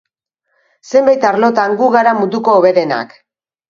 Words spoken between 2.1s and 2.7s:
munduko